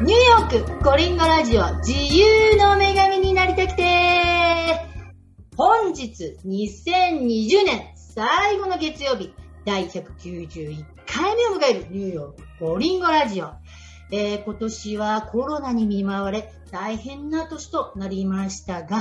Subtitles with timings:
[0.00, 4.86] ニューヨークコリンゴラジオ自由の女神になりたくて
[5.56, 9.34] 本日2020年最後の月曜日
[9.64, 13.50] 第191回目を迎えるニューヨークコリンゴラジオ。
[14.12, 19.00] えー、今年はコロナに見舞われ大変な年となりましたが、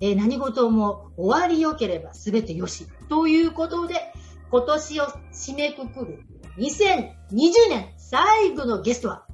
[0.00, 2.86] えー、何事も終わりよければ全てよし。
[3.10, 3.96] ということで、
[4.50, 6.24] 今年を締めくくる
[6.56, 7.12] 2020
[7.68, 9.26] 年最後のゲストは、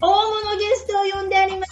[0.00, 1.66] 大物ゲストを呼んでありま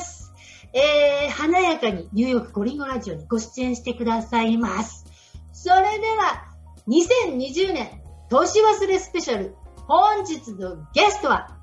[0.00, 0.32] す。
[0.72, 5.04] えー、華やかにニューヨークコリンゴラジオにご出演してくださいます。
[5.52, 6.44] それでは、
[6.88, 9.54] 2020年年忘れスペシャル
[9.86, 11.56] 本日のゲストは、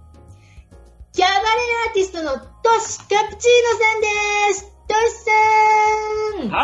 [1.13, 1.41] キャバレー
[1.87, 4.77] アーティストのトシカプチーノさんです。
[4.87, 6.63] トシさんは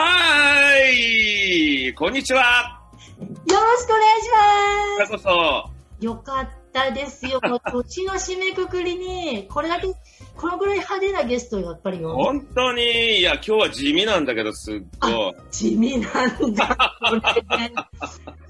[0.77, 2.79] ーいこんにちは
[3.19, 4.29] よろしくお願いし
[4.99, 6.05] ますこそ。
[6.05, 6.62] よかった
[6.93, 7.39] ですよ。
[7.71, 9.87] 年の締めくくりに、これだけ、
[10.35, 12.13] このぐらい派手なゲストやっぱりよ。
[12.15, 15.35] 本当に、いや、今日は地味なんだけど、すっごい。
[15.51, 16.97] 地味なんだ。
[17.09, 17.73] それで、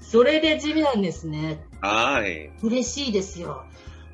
[0.00, 1.64] それで地味なんですね。
[1.80, 2.50] はい。
[2.62, 3.64] 嬉しいですよ。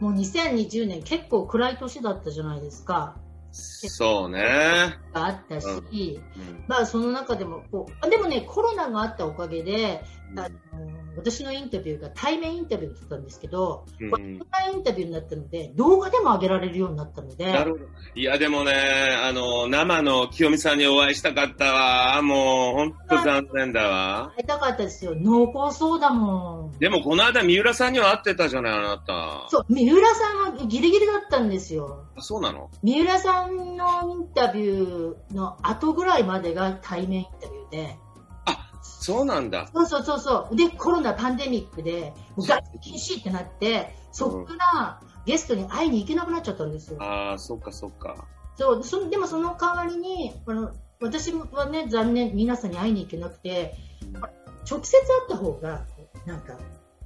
[0.00, 3.16] もう2020年結構暗い年だったじゃないですか。
[3.52, 4.98] そうね。
[5.12, 10.02] があったし、うんうん、まあその中でもこう、でもね、コロナがあったおかげで、
[10.36, 10.88] あの
[11.20, 17.52] 私のインタビューが対面インタビューだったんですけど、うん、オンラインインタビューになったので、動画でも上げられるようになったので。
[17.52, 17.84] なるほど。
[18.14, 18.72] いや、でもね、
[19.22, 22.22] あの、生の清美さんにお会いしたかったわ。
[22.22, 24.32] もう、本当残念だわ。
[24.36, 25.14] 会いたかったですよ。
[25.14, 26.78] 濃厚そうだもん。
[26.78, 29.46] でも、この間、三浦さんには会ってたじゃない、あなた。
[29.50, 32.06] そう、三浦さんはギリギリだったんですよ。
[32.16, 32.70] あ、そうなの？
[32.82, 37.96] 三浦さんのインタビューの後ぐらいまでが対面インタビューで。
[39.00, 39.68] そうなんだ。
[39.72, 40.56] そうそうそうそう。
[40.56, 47.02] で、コロナパンデミックで、もう外出禁止ってなって、そこからゲストに会いに行けなくなっちゃったんですよ。
[47.02, 48.26] ああ、そっかそっか。
[48.56, 53.74] そうそでもその代わりにあの私はね残念皆さんに会いに行けなくて、
[54.70, 55.86] 直接会った方が
[56.26, 56.58] なんか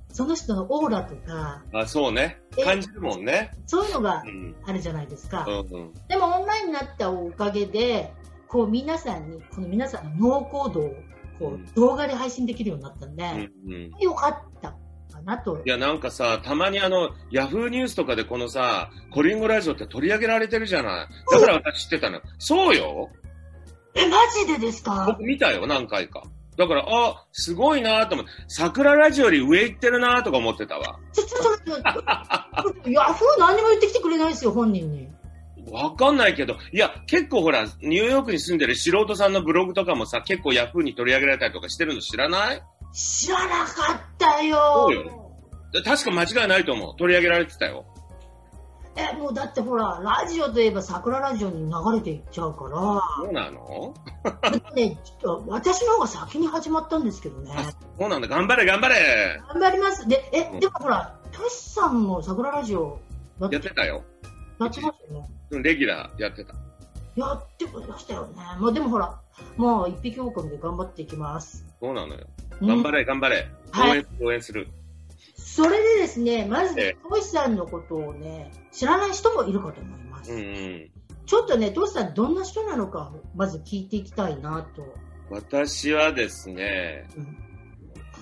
[0.08, 4.24] その人のオーラとかあそうね感じるもんねそういうのが
[4.66, 8.12] あるじゃないですか、うんうん、でもオンラインになったおかげで
[8.48, 10.94] こう皆さんにこの皆さんの濃厚度を
[11.38, 14.76] こう、動画で配信できるようになったんで、うんうん、よかったか
[15.24, 15.62] なと。
[15.64, 21.08] いや、なんかさ、たまにあの、ヤフーニュースとかでこのさ、コリンゴラジオって取り上げられてるじゃない。
[21.32, 22.20] だから私知ってたの。
[22.38, 23.10] そうよ。
[23.94, 25.04] え、マジでですか？
[25.06, 26.24] 僕見たよ、何回か。
[26.56, 31.00] だから、あ、すごいなと思って、桜ラジオより上行ってるなとか思ってたわ。
[31.12, 31.76] ちょ、ちょ、ちょ、
[32.90, 35.08] ヤフー何にも言ってきてくれないですよ、本人に。
[35.74, 42.62] わかんないけど、いや、結構ほら、ニューヨークに住んでる素人さんのブログとかもさ、結構ヤフーに取り上げられたりとかしてるの知らない？
[42.92, 44.56] 知らなかったよ。
[44.88, 45.30] そうよ。
[45.84, 46.96] 確か間違いないと思う。
[46.96, 47.84] 取り上げられてたよ。
[48.96, 52.76] え、もうだってほら、ラジオといえば桜ラジオに流れていっちゃうから。
[53.24, 53.92] そうなの？
[54.76, 57.50] ね、ちょっと私の方が先に始まったんですけどね。
[57.98, 58.28] そうなんだ。
[58.28, 59.40] 頑張れ、頑張れ。
[59.48, 60.06] 頑張ります。
[60.06, 63.00] で、え、うん、でもほら、トシさんも桜ラジオ
[63.40, 64.04] やってたよ。
[64.60, 65.28] やってましたよね。
[65.50, 66.54] レギュラーやってた。
[67.16, 68.34] やってましたよね。
[68.58, 69.20] まあでもほら、
[69.56, 71.64] もう一匹狼で頑張っていきます。
[71.80, 72.26] そうなのよ。
[72.60, 73.46] 頑張れ、頑張れ。
[73.76, 74.68] 応援、応援する。
[75.36, 80.32] それでですね、まず、ね、トシさんのことをね、知らない人もいるかと思います。
[80.32, 80.90] うんうん、
[81.26, 84.82] ちょっとね、トシさんどんな人なのか、まず聞いていきたいなと。
[85.30, 87.36] 私はですね、うん、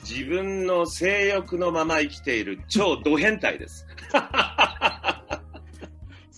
[0.08, 3.86] 自分の性欲のまま生きている超ド変態です。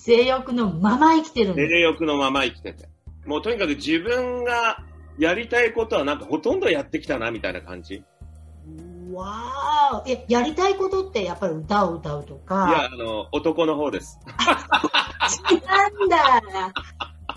[0.05, 2.91] 性欲のまま生きてるん性欲のまま生きてて。
[3.25, 4.85] もうとにかく自分が
[5.19, 8.05] やりたいことはなんかほとんどやってきたなみたいな感じ。
[9.15, 12.69] わーえ、やりたいことってやっぱり歌を歌うとか？
[12.69, 14.19] いや、あの、男の方です。
[15.51, 15.55] 違
[16.03, 16.17] うんだ。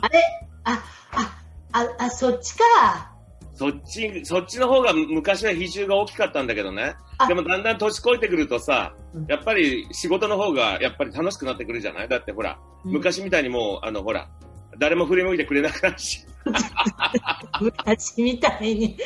[0.02, 0.20] あれ？
[0.66, 3.14] あ、あ、あ、あ、そっちか。
[3.58, 6.94] そっち、そっちの方が昔は比重が大きかったんだけどね。
[7.28, 8.94] でもだんだん年越えてくるとさ、
[9.28, 12.08] やっぱり仕事の方がやっぱり楽しくなってくるじゃない？
[12.08, 14.30] だってほら、うん、昔みたいにもう、あのほら、
[14.78, 16.24] 誰も振り向いてくれなくなるし。
[17.60, 18.86] 昔みたいに。
[18.92, 18.98] い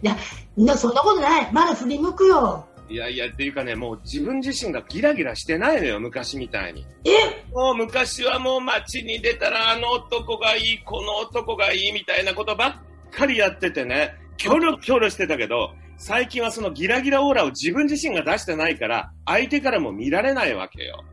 [0.00, 0.16] や、
[0.56, 1.52] みんなそんなことない。
[1.52, 2.66] まだ振り向くよ。
[2.88, 6.86] いやいや、っていうかね、もう自分自身がギラギラしてないのよ、昔みたいに。
[7.04, 7.44] え？
[7.52, 12.74] もう昔はもう街に出たら、あの男がいい、この男がいいみたいなことばっ
[13.10, 21.04] かりやっててね、キョロキョロしてたけど、最近はそのギラギラオーラを自分自身が出してないから、相手からも見られないわけよ。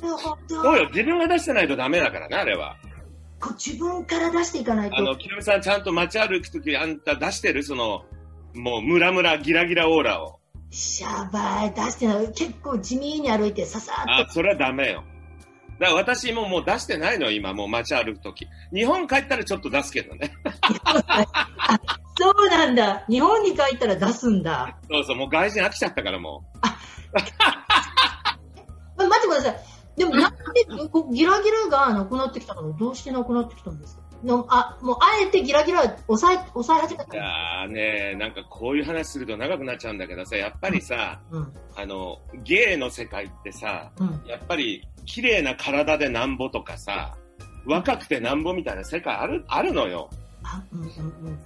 [0.00, 0.62] なるほど。
[0.62, 2.76] そうよ、自分が出してないとダメだからね、あれは。
[3.38, 4.96] こう自分から出していかないと。
[4.96, 7.62] あの、きのみさんちゃんと街歩くとき、あんた出してる？
[7.62, 8.06] その、
[8.54, 10.40] もうムラムラギラギラオーラを。
[10.70, 12.32] しゃばい、出してない。
[12.32, 14.12] 結構地味に歩いてささっと。
[14.12, 15.04] あ、それはダメよ。
[15.78, 18.46] だから私ももう出してないのよ、今、もう街歩くとき。
[18.72, 20.32] 日本帰ったらちょっと出すけどね。
[22.18, 23.04] そうなんだ。
[23.08, 24.76] 日本に帰ったら出すんだ。
[24.90, 26.44] そうそう、もう外人飽きちゃったからも
[28.96, 29.56] ま待ってください。
[29.96, 30.36] でもなんで
[31.12, 32.72] ギラギラがなくなってきたの？
[32.76, 34.02] どうしてなくなってきたんですか？
[34.24, 37.14] のあもうあえてギラギラ抑え抑え始めたう。
[37.14, 47.16] いやーねなんかこういう話すると長くなっちゃうんだけどさ、やっぱりさ、うんあの、ゲイの世界ってさ、うんやっぱり綺麗な体でなんぼとかさ、
[47.64, 50.10] 若くてなんぼみたいな世界ある、あるのよ。
[50.42, 50.88] あうんうん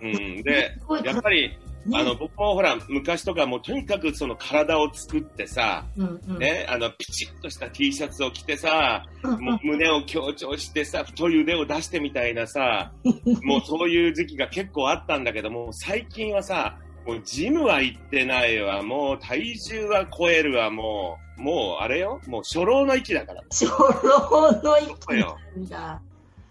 [0.01, 0.43] うんうん。
[0.43, 1.49] で、やっぱり、
[1.87, 12.93] ねあの、僕もほら、昔とかもうとにかくその体を作ってさ、うんうんね、あの、ピチッとした T シャツを着てさ、うんうんもう胸を強調してさ、太い腕を出してみたいなさ、
[13.43, 23.43] もうそういう時期が結構あったんだけども、最近はさ、もうジムは行ってないわ、もう体重は超えるわ、もう、もうあれよ、もう初老の域だから。
[23.51, 25.17] 初老の域。
[25.17, 26.03] なんだ。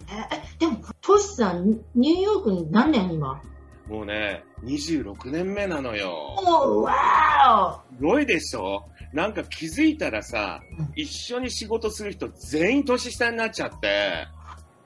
[0.10, 3.42] え、えでも、トシさん、ニューヨークに何年今？
[3.88, 6.36] もうね、26年目なのよ。
[6.38, 8.86] おー、わすごいでしょ？
[9.14, 14.28] なんか気づいたらさうん、一緒に仕事する人全員年下になっちゃって、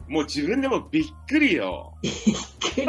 [0.08, 1.94] もう自分でもびっくりよ。
[2.04, 2.86] ーえ、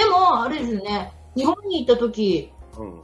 [0.00, 3.00] でも、あれですよね、日本に行った時、うん。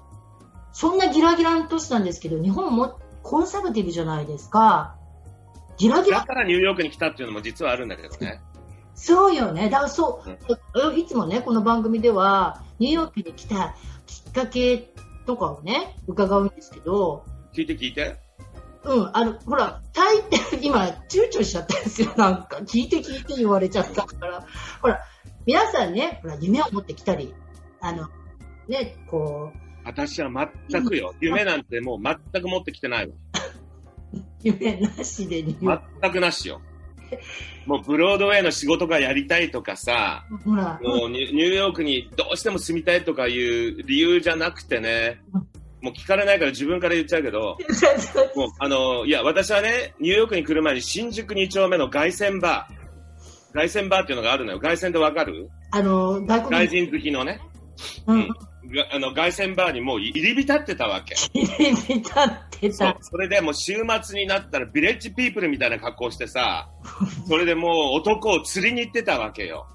[0.73, 4.97] そんなギラギラとしたんですけど、日本もコンサバティブじゃないですか。
[5.77, 8.41] ギラギラ、だからニューヨークに来たっていうのも実はあるんだけどね。
[8.95, 9.69] そうよね。
[9.69, 13.75] だからそう、いつもね、この番組では、ニューヨークに来た
[14.07, 14.89] きっかけ
[15.27, 18.17] とかをね、伺うんですけど、聞いて聞いて。
[18.85, 22.59] うん、あの、ほら、大抵、今、躊躇しちゃったんですよ、なんか。
[22.59, 24.47] 聞いて聞いて言われちゃったから。
[24.81, 25.01] ほら、
[25.47, 27.33] 皆さんね、ほら、夢を持ってきたり、
[27.81, 28.09] あの、
[28.69, 31.15] ね、こう、私は全くよ。
[31.21, 33.15] 夢なんてもう全く持ってきてないわ。
[34.43, 36.61] 夢なしで全くなしよ。
[37.67, 45.21] もうブロードウェイの仕事がやりたいとかさ、ク、ほら、もうニュニューヨークにどうしても住みたいとかいう理由じゃなくてね、
[45.81, 47.57] もう聞かれないから自分から言っちゃうけど、
[48.35, 52.76] もうあの、いや、私はね、ニューヨークに来る前に新宿2丁目の凱旋バー、
[53.57, 54.61] 凱旋バーっていうのがあるのよ。
[54.61, 55.49] 凱旋ってわかる？
[55.71, 57.41] あの、外国外人好きのね、
[58.07, 58.35] うん、が
[58.93, 61.15] あの凱旋バーにもう入り浸ってたわけ。
[61.33, 62.99] 入り浸ってた。
[63.01, 63.73] それでもう週
[64.03, 66.69] 末になったらビレッジピープルみたいな格好してさ、
[67.27, 69.67] それでもう男を釣りに行ってたわけよ。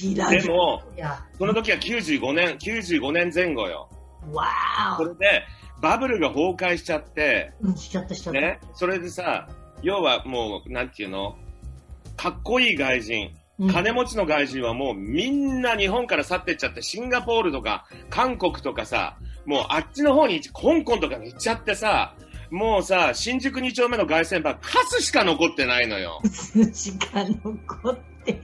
[0.00, 0.82] でも、
[1.36, 3.88] その時は95年、95年前後よ。
[4.32, 5.44] わーそれで、
[5.82, 7.68] バブルが崩壊しちゃって、お。
[7.68, 8.40] うん、しちゃったしちゃった。
[8.40, 9.48] ね、それでさ、
[9.82, 11.36] 要はもう、なんていうの？
[12.18, 13.38] かっこいい外人、うん
[13.72, 22.14] 金持ちの外人はもうみんな日本から去ってっちゃって、シンガポールとか韓国とかさ、もうあっちの方に、香港とかに行っちゃってさ、
[22.52, 26.20] もうさ、新宿2丁目の凱旋バー、カスしか残ってないのよ。
[26.72, 28.40] 時間残って、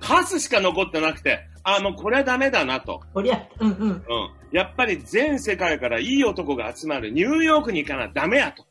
[0.00, 3.02] カスしか残ってなくて、あ、もうこれはダメだなと。
[3.14, 3.88] こりゃ、うんうん。
[3.90, 4.02] うん。
[4.50, 8.66] やっぱり全世界からいい男が集まるニューヨークに行かなダメやと。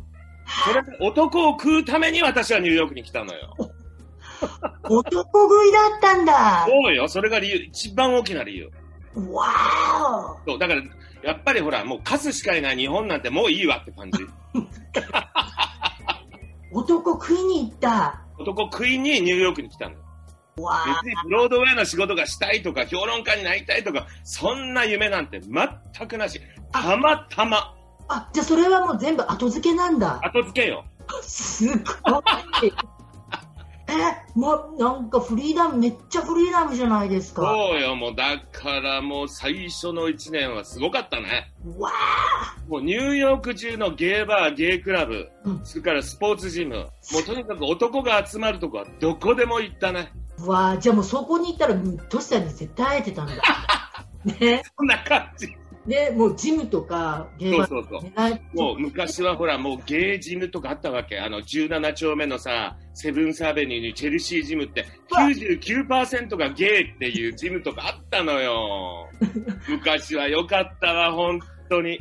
[0.66, 3.65] それで男を食うために私はニューヨークに来たのよ。
[4.84, 6.66] 男食いだったんだ。
[6.68, 7.08] そうよ。
[7.08, 8.72] それが理由、一番大きな理由。
[9.32, 10.60] わーそう。
[10.60, 10.82] だから、
[11.24, 14.20] やっぱりほら、もうカスしかいない日本なんてもういいわって感じ。
[16.72, 18.22] お 男食いに行った。
[18.38, 19.96] 男食いにニューヨークに来たの
[20.58, 26.40] 別にブロードウェイの仕事がしたいとか、評論家になりたいとか、そんな夢なんて全くなし。
[26.72, 27.62] たまたま、ー
[28.08, 30.20] あ、じゃあそれはもう全部後付けなんだ。
[30.24, 30.86] 後付けよ。
[31.22, 31.84] すごい。
[33.88, 37.44] え、ま、なんかフリーダム、めっちゃフリーダムじゃないですか。
[37.44, 37.96] そうよ。
[37.96, 41.54] もうだからもう最初の1年はすごかったね。
[41.78, 41.92] わ
[42.68, 46.90] もうニューヨーク中のゲーバー、ゲークラブ、うんそれからスポーツジム、も
[47.20, 50.12] うとにかく男が集まるとこはどこでも行ったね。
[50.40, 53.34] ーわーじゃあもうそこに行ったら、うんトシさんに絶対会えてたんだ。
[54.40, 54.64] ね。
[54.78, 55.56] そんな感じ。
[55.88, 58.30] で、もうジムとか、ゲーそうそうそう。
[58.30, 61.20] ねもう昔はほら、もうゲージムとかあったわけ。
[61.20, 69.10] あの、17丁目のさ、セブンスアベニューにチェルシージムって、99%がゲーっていうジムとかあったのよ。
[69.70, 71.40] 昔は良かったわ、本
[71.70, 72.00] 当に。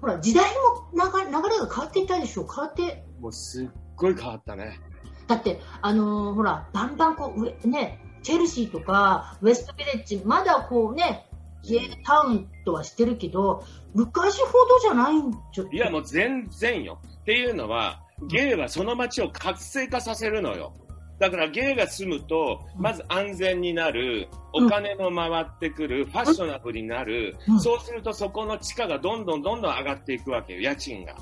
[0.00, 1.00] ほら、時代も流
[1.48, 2.46] れが変わっていったでしょ。
[2.46, 4.80] 変わって、もうすっごい変わったね。
[5.26, 11.27] だって、あのーほら、バンバンこう、上ね、チェルシーとか、ウェストビレッジ、まだこうね、
[11.68, 17.00] ゲータウンとはしてるけど、昔ほどじゃないんじゃ、いや、もう全然よ。
[17.20, 20.72] っていうのは、ゲイはその街を活性化させるのよ。
[21.18, 31.16] だからゲイが住むと、まず安全になる、お金も回ってくる、ファッショナブルになる、うんそうするとそこの地価がどんどんどんどん上がっていくわけよ、家賃が。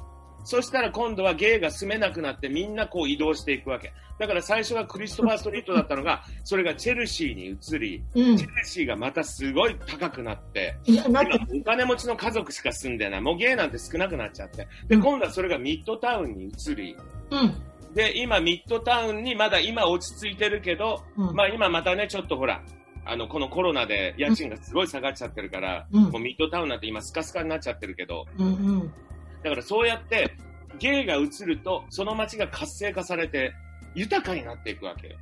[0.46, 3.92] そしたら今度はゲイが住めなくなってみんなこう移動していくわけ。
[4.20, 8.44] だから最初はクリストファーストリートだったのが、 それがチェルシーに移り、うんチ。
[8.44, 13.20] ェルシーがまたすごい高くなって、いや、なって、今お金持ちの家族しか住んでない。
[13.20, 14.68] もうゲイなんて少なくなっちゃって。
[14.86, 16.96] で、うん今度はそれがミッドタウンに移り、
[17.32, 17.94] うん。
[17.96, 22.62] で、今ミッドタウンにまだ今落ち着いてるけど、うんまあ今またね、ちょっとほら、
[23.04, 28.50] あの、このコロナで家賃がすごい下がっちゃってるから、うんもうミッドタウンなんて今スカスカになっちゃってるけど、うんう
[28.84, 28.94] ん。
[29.42, 30.36] だからそうやって、
[30.78, 33.52] ゲイが移ると、その街が活性化されて、
[33.94, 35.16] 豊かになっていくわけよ。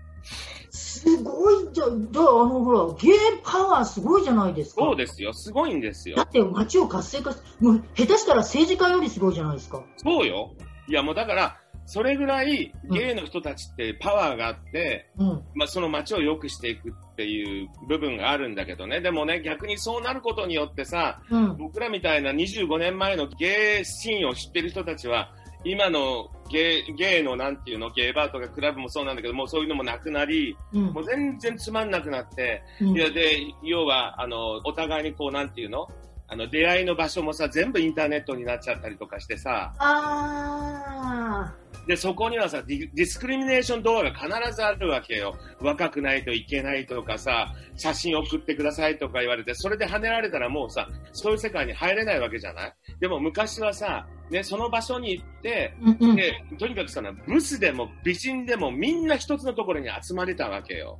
[0.70, 4.82] すごいじゃ、じゃあ、あの、ほら、ゲーパワーすごいじゃないですか。
[4.82, 5.32] そうですよ。
[5.32, 6.22] すごいんですよだ。
[6.22, 9.84] って街を活性化し、もう下手したら政治家よりすごいじゃないですか。
[9.98, 10.54] そうよ。
[10.88, 15.42] いやもうだから、それぐらいゲイの人たちってパワーがあって、うん。
[15.54, 19.00] まあその街を良くしていくっていう部分があるんだけどね。
[19.00, 21.56] でもね、逆にそうなることによってさ、うん。
[21.58, 25.30] 僕らみたいな25年前のゲイシーンを知ってる人たちは、
[25.64, 35.88] 今のゲイゲイのなんていうの、ゲイバーとかクラブもそうなんだけど、もうそういうのもなくなり、うんもう全然つまんなくなって、うんいや、で、要は、あの、お互いにこう、なんていうの
[36.28, 41.54] あの、出会いの場所もさ、全部インターネットになっちゃったりとかしてさ、あ
[41.86, 45.34] で、そこにはさ、ディディスクリミネーション動画が必ずあるわけよ。
[45.60, 52.74] 若くないといけないとかさ、写真送ってくださいとか言われて、それで跳ねられたらもうさ、そういう世界に入れないわけじゃない？
[53.00, 55.74] でも昔はさ、ね、その場所に行って。
[56.16, 60.98] で、とにかくさ、ブスでも美人でもみんな一つのところに集まれたわけよ。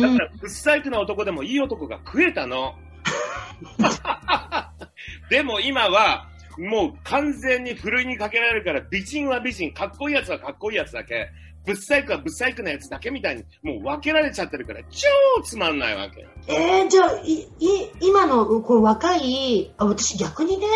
[0.00, 2.74] だから、不細工な男でもいい男が食えたの。
[5.30, 6.28] でも今は、
[6.58, 11.30] もう完全にふるいにかけられるから、美人は美人、かっこいいやつはかっこいいやつだけ、
[11.64, 15.08] ぶっ細工はぶっ細工なやつだけみたいに、もう分けられちゃってるから、超
[15.44, 16.26] つまんないわけ。
[16.48, 20.66] えー、じゃあ、い、い、今の、こう、若い、あ私逆にね、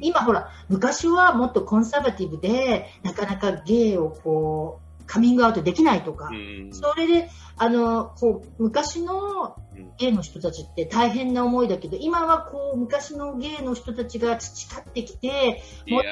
[0.00, 6.70] 今ほら、昔はもっとコンサバティブで、なかなかゲイをこう、カミングアウトできないとか、うん。
[6.72, 7.28] それで、
[7.62, 9.92] あの、こう、昔のうん。
[9.98, 16.08] ゲイの人たちって大変な思いだけど、今はこう、昔のゲイの人たちが培ってきて、もっと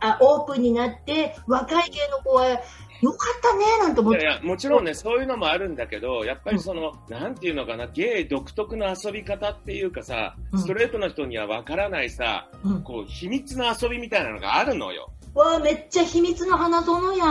[0.00, 2.60] あオープンになって、若いゲイの子は、
[3.02, 4.20] よかったね、なんて思って。
[4.20, 12.82] ーいやもちろんね、そういうのもあるんだけど、やっぱりその、なんていうのかな、ゲイ独特の遊び方っていうかさ、うんストレートの人には分からないさ、うん。
[12.82, 15.10] こう、秘密の遊びみたいなのがあるのよ。
[15.34, 17.26] わあ、めっちゃ秘密の花園や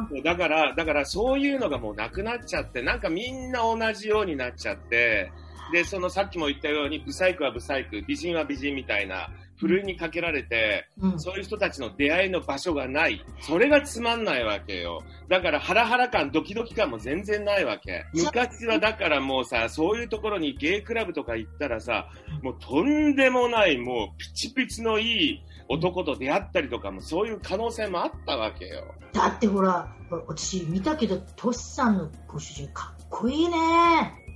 [0.00, 0.22] ん。
[0.24, 5.30] だから、だからそういうのがもうなくなっちゃって、なんかみんな同じようになっちゃって、
[5.72, 9.28] で、そのさっきも言ったように、ブサイクはブサイク、美人は美人みたいな、
[9.62, 11.20] ふるいにかけられて、うん。
[11.20, 13.24] そういう人たちの出会いの場所がない。
[13.40, 15.04] それがつまんないわけよ。
[15.28, 18.04] だからハラハラ感、ドキドキ感も全然ないわけ。
[18.12, 22.08] 昔はだからもうさ、そういうところにゲイクラブとか行ったらさ、
[22.42, 28.82] もうとんでもない、もうピチピチのいい男と出会ったりとかも、そういう可能性もあったわけよ。
[29.12, 29.94] だってほら、
[30.26, 33.56] 私見たけど、トシさんのご主人かっこいいね。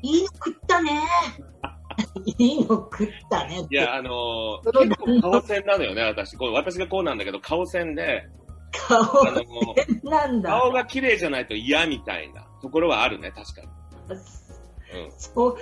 [0.03, 1.01] いいの食ったね。
[2.39, 3.75] いいの食ったねって。
[3.75, 6.37] いや、あのー、結構顔線なのよね、私。
[6.37, 8.29] こう私がこうなんだけど、顔線で、
[8.73, 9.03] 顔
[10.05, 10.51] なんだ。
[10.51, 13.69] 顔が綺麗じゃないと嫌みたいなところはあるね、確かに。
[14.09, 14.15] う
[15.09, 15.13] ん。
[15.19, 15.57] そう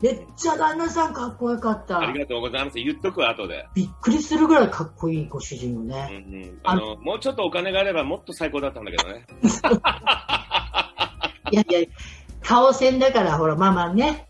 [0.00, 2.12] めっちゃ旦那さんかっこよかったあ。
[2.12, 2.78] りがとうございます。
[2.78, 3.66] 言っとくわ、後で。
[3.74, 6.08] びっくりするぐらいかっこいいご主人ようんね。
[6.12, 6.16] う
[6.54, 6.58] ん。
[6.64, 9.26] あの、もうちょっとお金があればもっと最高だったんだけどね。
[11.52, 11.80] いやいや、
[12.42, 14.25] 顔線だから、ほら、ママね。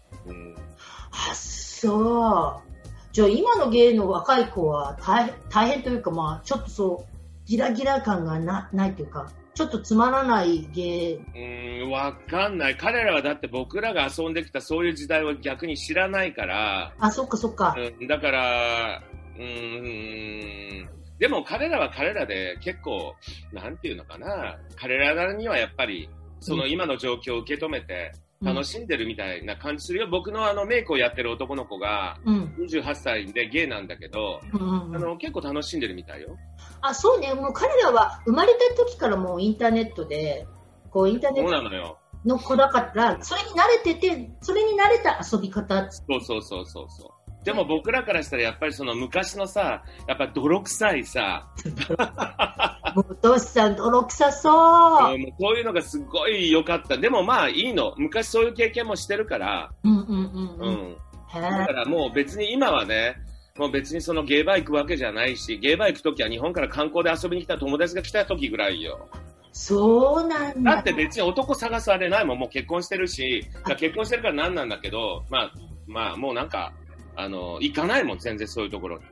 [1.27, 1.33] うん。
[1.33, 2.67] あ、そう。
[3.13, 11.15] じゃあ今の芸の若い子は大変大変というか、まあ、ちょっとそう、ギラギラ感がなないというか、ちょっとつまらない芸。
[11.15, 12.77] うーん、わかんない。
[12.77, 17.75] 彼らはだって僕らが遊んできたそういう時代を逆に知らないから、あ、そっかそっか。
[17.79, 19.03] うん、だから、
[19.35, 23.15] うーん、でも彼らは彼らで結構、
[23.51, 28.13] なんていうのかな、彼らなりにはやっぱり、その今の状況を受け止めて
[28.43, 30.09] 楽しんでるみたいな感じするよ。
[30.09, 32.55] 僕のあのメイクをやってる男の子がうん。
[32.59, 36.37] 28歳でゲイなんだけど、うんうんうん、あの結構楽しんでるみたいよ。
[36.81, 37.35] あ、そうね。
[37.35, 40.47] もう彼らは生まれた時からもうインターネットで、
[40.91, 41.99] こうインターネット。
[42.27, 45.91] の子だから、それに慣れてて、それに慣れた遊び方。
[45.91, 47.16] そうそうそうそうそう。
[47.47, 51.49] でも僕らからしたらやっぱりその昔のさ、やっぱ泥臭いさ、
[52.97, 55.15] もう、トシさん、泥臭そう。
[55.15, 56.99] うんもうこういうのがすごい良かった。
[56.99, 57.95] でもまあいいの。
[57.99, 60.75] 昔そういう経験もしてるから、うんうんうんううん。
[60.75, 60.97] ん。
[61.29, 63.15] へだからもう別に今はね、
[63.57, 69.09] もう別にそのゲーバー行くわけじゃないし、ゲーバー行くときは日本から観光で遊びに来た友達が来たときぐらいよ。
[69.53, 70.75] そうなんだ。
[70.75, 73.47] だって別に男探すあれないもん、もう結婚してるし、
[73.79, 75.53] 結婚してるから何なんだけど、まあ、
[75.87, 76.73] まあもうなんか、
[77.17, 79.05] あの、行かないもん、全然そういうところに。
[79.05, 79.09] へ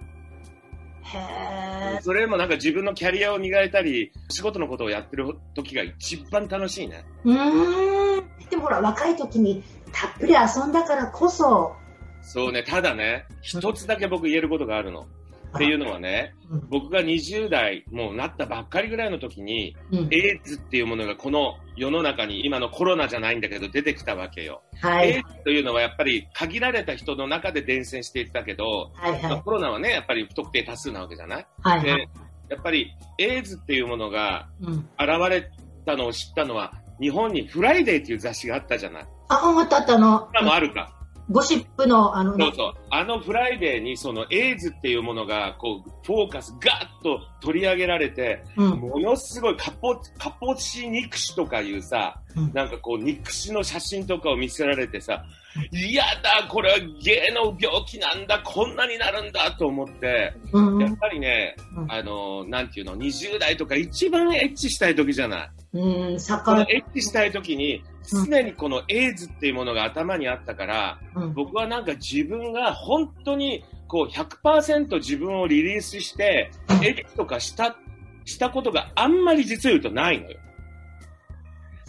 [1.99, 2.03] え。
[2.03, 7.05] それもなんか自分のキャリアを磨いたり、仕事のことをやってる時が一番楽しいね。
[7.25, 8.25] うーん。
[8.51, 11.75] でもほら、若い時にたっぷり遊んだからこそ、
[12.23, 15.07] そうね、ただね、一つだけ僕言えることがあるの。
[15.55, 24.63] っていうのはね、うん僕が20代、もうなったばっかりぐらいの時に、うんエイズっていうものがこの世の中に、今のコロナじゃないんだけど出てきたわけよ。
[24.81, 25.09] はい。
[25.11, 29.43] エイズというのはやっぱり限られた人の中で伝染していったけど、はいはい。
[29.43, 31.43] コロナはね、やっぱり不特定多数なわけじゃない？
[31.43, 32.09] ではいはい。
[32.51, 34.75] やっぱりエイズっていうものがうん。
[34.99, 35.51] 現れ
[35.87, 39.03] たのを知ったのは、日本にフライデーっていう雑誌があったじゃない？
[39.29, 40.94] あ、あったあったあの、今もあるか。
[41.31, 42.75] ゴシップの、あの、そうそう。
[42.91, 48.69] あのフライデーにそのエイズっていうものが、こう、フォーカスガッと取り上げられて、うん。
[48.81, 55.25] ものすごいカポ、カポジ肉腫とかいうさ、うんなんかこう肉腫の写真とかを見せられてさ、
[55.73, 60.81] 嫌だ、これはゲイの病気なんだ、こんなになるんだと思って、うん。
[60.81, 65.51] やっぱりね、うんあの、なんていうの、20代とか一番エッチしたい時じゃない。
[65.75, 65.79] う
[66.15, 66.63] ん、この。
[66.63, 71.35] エッチしたい時に、常にこのエイズっていうものが頭にあったから、うん。
[71.35, 76.51] 僕はなんか自分が本当にこう100%自分をリリースして、
[76.83, 77.77] エッチとかした、
[78.25, 80.39] したことがあんまり実を言うとないのよ。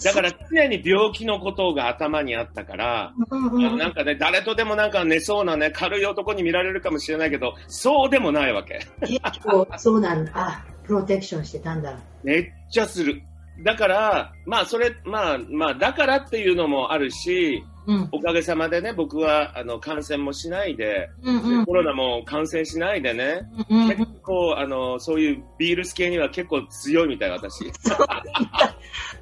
[0.04, 3.14] だから常に病気のことが頭にあったから、
[3.78, 8.86] なんかね、誰とでもなんか寝そうなね、軽い男に見られるかもしれないけど、そうでもないわけ。
[9.02, 10.32] 結構、そうなんだ。
[10.36, 11.98] あ、プロテクションしてたんだ。
[12.24, 13.22] めっちゃする。
[13.64, 18.10] だから、まあそれ、まあまあだからっていうのもあるし、うん。
[18.12, 27.66] おかげさまでね、僕はあの感染もしないで、うんうんコロナも感染しないでね、うんうん結構あの、そういうビールス系には結構強いみたい、私。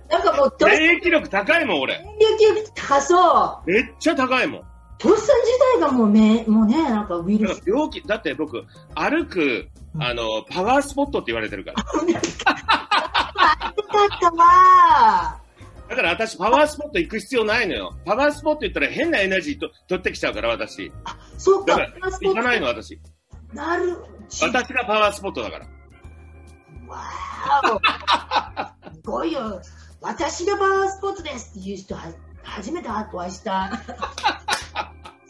[0.10, 1.98] なんかもう、と免疫力高いもん、俺。
[2.20, 3.72] 電力高そう。
[3.72, 4.64] めっちゃ高いもん。
[5.00, 7.62] トッさん自体がもうめ、もうね、なんかウイルス。
[7.66, 8.64] 病気、だって僕、
[8.96, 9.68] 歩く、
[10.00, 11.84] あの、パワースポットって言われてるから。
[15.90, 17.94] だから私、パワースポット行く必要ないのよ。
[18.06, 20.92] パワースポット行ったら変なエナジーと取ってきちゃうから、私。
[21.38, 23.00] そうかだか行かないの、私。
[23.54, 23.98] なる。
[24.42, 25.66] 私がパワースポットだから。
[26.88, 28.94] わーお。
[28.94, 29.62] すごいよ。
[30.04, 32.02] 私がパワースポットですっていう人は、
[32.44, 33.72] 初めてお会いした。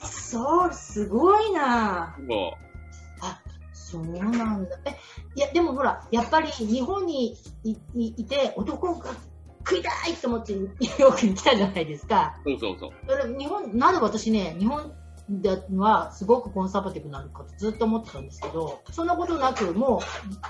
[0.04, 2.16] そう、すごいな。
[2.28, 2.58] も
[3.94, 4.80] そうなんだ。
[4.86, 4.98] え、
[5.36, 9.12] いや、でもほら、やっぱり日本にいいいて、男が
[9.60, 12.36] 食いたいと思ってニューヨークに来たじゃないですか。
[12.44, 13.38] う、そうそうそう。
[13.38, 14.92] 日本、なんで私ね、日本
[15.30, 20.00] ではすごくコンサバティブなのかとずっと思ってたんですけど、そんなことなく、もう、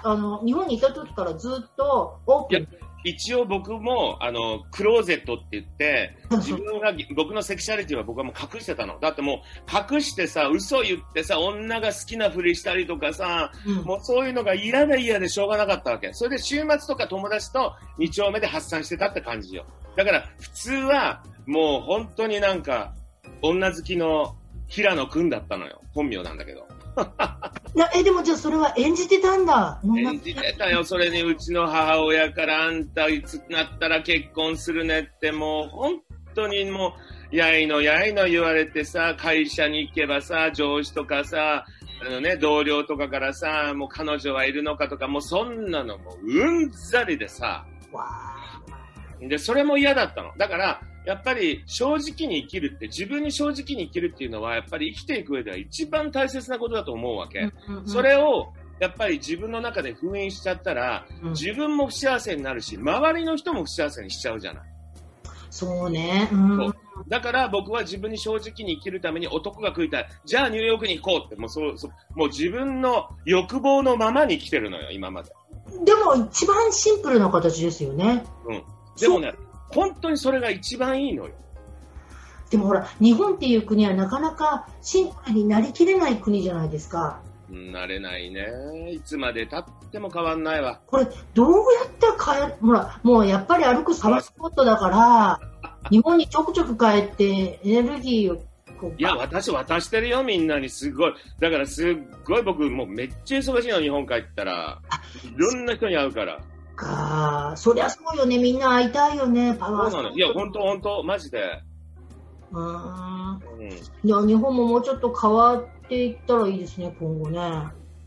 [0.03, 2.67] あの、日本にいた時からずっとオープン。
[3.03, 8.99] 一応僕も、あの、クローゼットって言って、自分が、 僕のセクシャリティは僕はもう隠してたの。
[8.99, 16.13] だってもう、隠してさ、嘘言ってさ、女が好きなふりしたりとかさ、うんもうそういうのが嫌で嫌でしょうがなかったわけ。
[16.13, 19.65] それで週末とか友達と2丁目で発散してたって感じよ。
[19.95, 22.93] だから普通はもう本当になんか
[23.41, 24.35] 女好きの
[24.67, 25.81] 平野くんだったのよ。
[25.93, 26.67] 本名なんだけど。
[27.75, 29.82] なえ、でもじゃあそれは演じてたんだ。
[29.97, 30.84] 演じてたよ。
[30.84, 36.01] それにうちの母親からあんたいつなったら結婚するねってもう本
[36.36, 36.95] 当にも
[37.32, 41.65] うやいのやいの言われてさ、会社に行けばさ、上司とかさ、
[42.06, 48.06] あのね、同僚とかからさ、もう彼女はいるのかとか、もうそんなのもううんざりでさ、わ
[49.19, 50.32] で、それも嫌だったの。
[50.38, 57.51] だから、やっぱり正直に生きるって、自分に正直に生きるっていうのは、やっぱり生きていく上では一番大切なことだと思うわけ。
[57.85, 64.63] それを、やっぱり自分の中で封印しちゃったら、うん自分も不幸せになるし、周りの人も不幸せにしちゃうじゃない。
[65.49, 66.29] そうね。
[66.31, 66.75] うんそう
[67.07, 70.07] だから僕は自分に正直に生きるために男が食いたい。
[70.25, 75.31] じゃあニューヨークに行こうって、もうそう、そうもう自分の欲望のままに来てるのよ、今まで。
[75.85, 78.23] でも一番シンプルな形ですよね。
[78.45, 78.63] うん。
[78.99, 79.33] でもね、
[79.73, 81.33] 本当にそれが一番いいのよ。
[82.49, 87.19] でもほら、日本っていう国はなかなかシンプルになりきれない国じゃないですか。
[87.49, 88.43] うんなれないね。
[88.91, 90.79] いつまで経っても変わんないわ。
[90.88, 95.39] これ、どうやって帰る、ほら、もうやっぱり歩くサワスポットだから、
[95.89, 98.41] 日本にちょくちょく帰ってエネルギーを
[98.97, 100.69] いや、私渡してるよ、みんなに。
[100.69, 101.13] すごい。
[101.39, 104.79] だからすっごい僕、もうめっちゃ忙しいの、日本帰ったら。
[105.23, 106.39] いろんな人に会うから。
[106.75, 109.91] か、そりゃそうよね、みんな会いたいよね、パワー。
[109.91, 110.15] そうなの。
[110.15, 111.62] いや、本当本当マジで。
[112.51, 113.41] うーん。
[113.59, 113.69] うん。
[113.69, 117.39] いや、日本ももうちょっと変わっていったらいいですね、今後ね。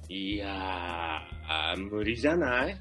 [0.08, 0.50] いやー、
[1.48, 2.76] あー無理じゃない？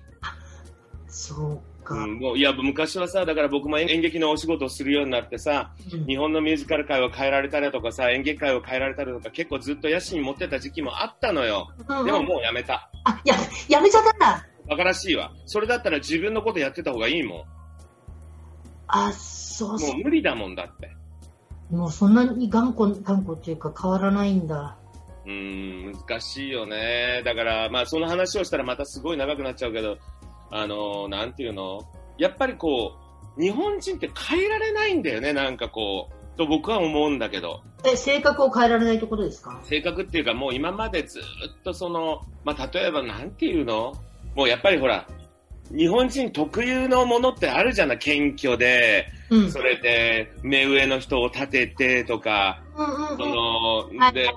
[1.08, 1.96] そうか。
[1.96, 13.36] うん、もういや昔はさだから僕も演劇のお仕事をするようになってさうん日本のミュージカル界を変えられたりとかさ演劇界を変えられたりとか結構ずっと野心持ってた時期もあったのようんでももうやめたあ、や、
[13.70, 14.46] やめちゃったんだ。
[14.68, 15.32] バカらしいわ。
[15.46, 17.44] それだったら自分のことやってた方がいいもん。
[18.88, 19.98] あ、そうもそう。
[20.04, 20.96] 無理だもんだって。
[21.72, 21.76] う。
[21.76, 24.78] もうそんなに頑固、頑固っていうか変わらないんだ。
[25.26, 27.22] うーん難しいよね。
[27.26, 29.98] だからまあその話をしたらまたすごい長くなっちゃうけど
[30.52, 31.82] あのなんていうの？
[32.18, 32.94] やっぱりこ
[33.38, 36.38] う日本人って変えられないんだよねなんかこう。
[36.38, 37.62] と僕は思うんだけど。
[37.86, 39.62] え、性格を変えられないってことですか？
[39.64, 43.94] 性格っていうかもう今までずっとその、まあ、例えばなんていうの？
[44.36, 45.08] もうやっぱりほら、
[45.72, 49.52] 日本人特有のものってあるじゃない謙虚で、うん。
[49.52, 52.62] それで目上の人を立ててとか。
[53.18, 54.30] その、はいで、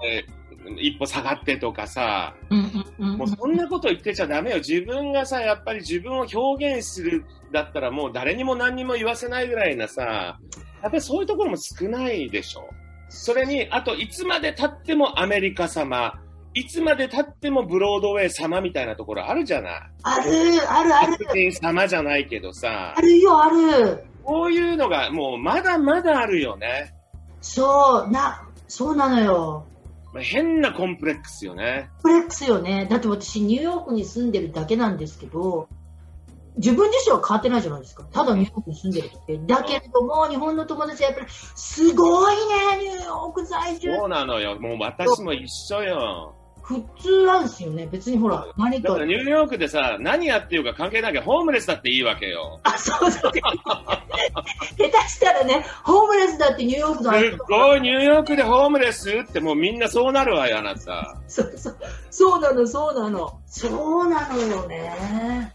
[0.77, 2.35] 一歩下がってとかさ、
[2.99, 4.57] もうそんなこと言ってちゃダメよ。
[4.59, 10.39] 自分がさ、やっぱり自分を表現するだったらもう誰にも何にも言わせないぐらいなさ、
[10.83, 12.69] やっぱりそういうところも少ないでしょ。
[13.09, 16.21] それに、あといつまで経ってもアメリカ様、
[16.55, 19.73] いつまで経ってもブロードウェイ様みたいなところあるじゃない？
[20.03, 20.31] ある、
[20.71, 21.13] ある、ある。
[21.19, 24.05] 白人様じゃないけどさあ、るよ、ある。
[24.25, 26.95] こういうのがもうまだまだあるよね。
[27.41, 29.67] そう、な、そうなのよ。
[30.13, 31.91] まあ変なコンプレックスよね。
[32.03, 32.87] コンプレックスよね。
[32.91, 35.69] だって私、ニューヨークに住んでるだけなんですけど、
[36.57, 38.03] 自分自身は変わってないじゃないですか。
[38.11, 39.39] ただニューヨークに住んでるだけ。
[39.39, 42.43] だけれども、日本の友達はやっぱり、すごいね、
[42.83, 43.95] ニューヨーク在住。
[43.97, 44.59] そうなのよ。
[44.59, 46.35] もう私も一緒よ。
[46.69, 47.89] 普通なんですよね。
[47.91, 49.07] 別にほら、何かだから。
[49.07, 52.61] ニューヨークでさ、何やってようか関係なきゃホームレスだっていいわけよ。
[52.63, 53.33] あ、そうそう。
[53.33, 53.41] 下
[54.77, 61.17] 手したらね、ホームレスだってニューヨークだすっごいニューヨークでホームレスってもうみんなそうなるわよ、あなた。
[61.27, 61.77] そうそう。
[62.11, 63.41] そうなの、そうなの。
[63.47, 65.55] そうなのよね。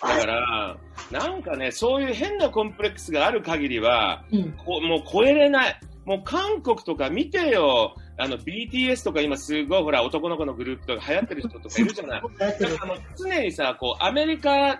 [0.00, 0.76] だから、
[1.10, 4.52] なんかね、そういう変なコンプレックスがある限りは、うん。
[4.52, 5.80] こもう超えれない。
[6.04, 7.96] もう韓国とか見てよ。
[8.22, 12.22] あの BTS とか今すごいほら男の子のグループとか流行ってる人とかいるじゃない。
[12.38, 14.78] だからもう常にさ、こうアメリカに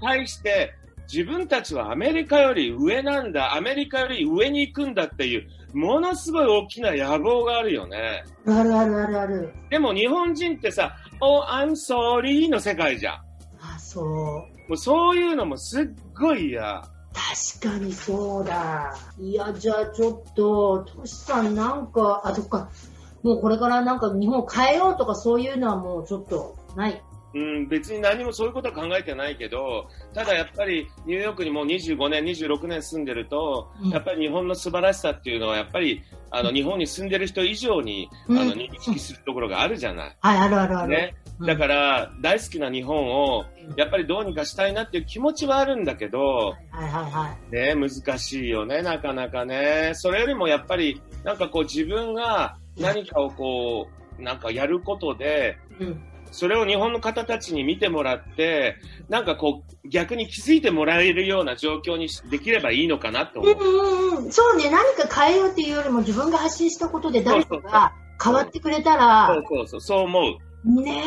[0.00, 0.74] 対して
[1.12, 8.24] 自分たちはアメリカより上なんだ、アメリカより上に行くんだっていう、ものすごい大きな野望があるよね。
[8.46, 9.52] あるあるあるある。
[9.70, 13.14] でも日本人ってさ、Oh, I'm sorry の世界じゃん。
[13.60, 14.04] あ、そう。
[14.04, 15.86] もうそういうのもすっ
[16.18, 16.82] ごい嫌。
[17.16, 18.94] 確かにそうだ。
[19.18, 22.70] いや、じゃあちょっと、トシさんなんか、あ、そっか。
[23.22, 27.02] もうこれからなんか日本を変えようとかそういうのはもうちょっとない。
[27.34, 40.16] うん、別に何もそういうことは考えてないけど、ただやっぱりニューヨークにもう25年、26年住んでると、うんやっぱり日本の素晴らしさっていうのは、やっぱりあの日本に住んでる人以上に、うんあの認識するところがあるじゃない。
[40.20, 40.88] はい、あるあるある。
[40.88, 43.44] ね、うんだから大好きな日本を
[43.76, 47.54] やっぱりどうにかしたいなっていう気持ちはあるんだけど、はいはいはい。
[47.54, 49.90] ね、難しいよね、なかなかね。
[49.92, 53.86] それよりもやっぱり、なんかこう自分が何かをこ
[54.18, 56.02] う、なんかやることで、うん。
[56.36, 58.76] それを日本の方たちに見てもらって、
[59.08, 63.52] なんかこう、逆に気づいてもらえるような状況にできればいいのかなって思う。
[63.52, 64.32] うんうんうん。
[64.32, 70.20] そうね、何か変えようっていうよりも自分が発信したことで誰かが変わってくれたそらう、そうそう、そう思
[70.64, 70.82] う。
[70.82, 71.02] ね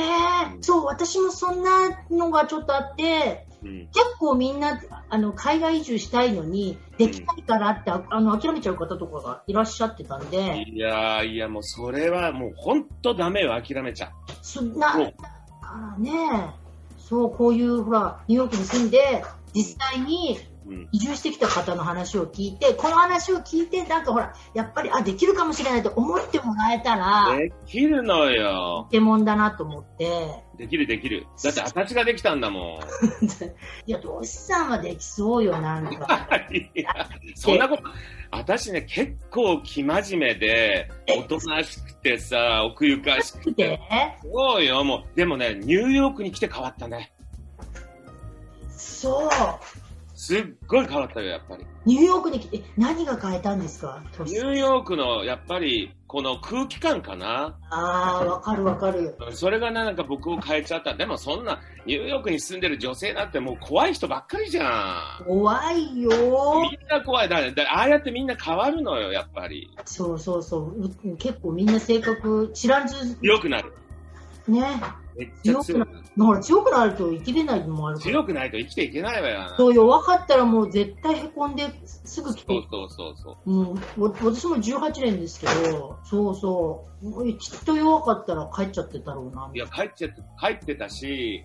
[0.55, 3.87] え、そう、私もそんなのがちょっとあって、うん。
[3.87, 14.11] 結構みんな、あの、海外移住したいのに、できないからって、ああの、諦めちゃう方とかがいらっしゃってたんで、いやーいや、もうそれはもう本当ダメよ、諦めちゃう。
[14.41, 16.53] そんな、だからね、
[16.97, 20.58] そう、こういう、ほら、ニューヨークに住んで、実際にうん。
[20.91, 28.85] 移住してきた方の話を聞いて、この話を聞いて、なんかほら、やっぱり、あ、できるかもしれないと思ってもらえたら、できるのよ。
[28.87, 31.25] ポケモンだなと思って、できるできる。
[31.43, 32.79] だって形ができたんだもん。
[33.87, 36.27] いや、どうしさんはできそうよ、なんか。
[37.35, 37.83] そんなこと、
[38.31, 43.63] 私ね、結構生真面目で、おとなしくてさ、奥ゆかしくて。
[43.63, 43.79] で、
[44.31, 45.15] そうよ、もう。
[45.15, 47.11] でもね、ニューヨークに来て変わったね。
[48.69, 49.29] そう。
[50.19, 51.65] すっごい変わったよ、やっぱり。
[51.85, 54.03] ニューヨークに来て、何が変えたんですか？
[54.25, 57.57] ニューヨークの、やっぱり、この空気感かな。
[57.69, 59.15] ああ、わかるわかる。
[59.31, 60.93] それがねなんか僕を変えちゃった。
[60.93, 65.23] でもそんな、ニューヨークに住んでる女性なんてもう怖い人ばっかりじゃん。
[65.25, 67.29] 怖いよみんな怖い。
[67.29, 69.71] だだああやってみんな変わるのよ、やっぱり。
[69.85, 70.83] そうそうそう。
[71.11, 73.71] う結構みんな性格、知らんず、強くなる。
[74.49, 74.81] ね。
[75.17, 75.91] めっちゃ強くなる。
[76.17, 78.11] ほら、強くなると生きれないのもあるから。
[78.11, 79.53] 強くないと生きていけないわよ。
[79.57, 83.51] そう、弱かったらもう絶対へこんですぐ来てそうそうそうそう。
[83.51, 89.49] うん、わ私も18年ですけど、そうそう、もうきっと弱かったら帰っちゃってたろうな。
[89.53, 91.43] いや、帰っちゃって、帰ってたし、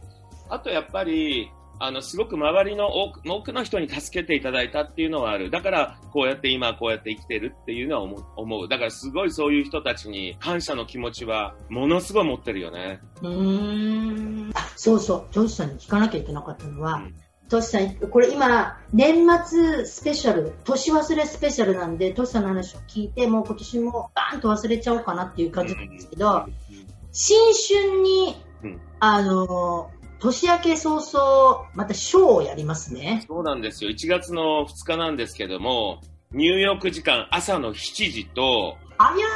[0.48, 5.50] あとやっぱり、あの、すごく周りの多く多くの人に助けていただいたっていうのはある。
[5.50, 8.02] だから、こうやって今こうやって生きてるっていうのは
[8.36, 8.68] 思う。
[8.68, 13.00] だからすごいそういう人たちに感謝の気持ちはものすごい持ってるよね。
[13.22, 14.50] うーん。
[14.54, 15.34] あ、そうそう。
[15.34, 17.14] トシさんに聞かなきゃいけなかったのは、うん
[17.48, 26.46] トシさん、これ今、年末スペシャル、年忘れスペシャルなんで、トシさんの話を聞いて、もう今年もバーンと忘れちゃおうかなっていう感じなんですけど、
[27.12, 33.24] 新春に、うんあの、年明け早々、またショーをやりますね。
[33.28, 33.90] そうなんですよ。
[33.90, 36.00] 1月の2日なんですけども、
[36.32, 39.26] 入浴時間朝の7時と、ありゃ